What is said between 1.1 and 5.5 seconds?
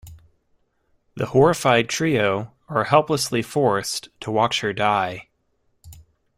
The horrified trio are helplessly forced to watch her die.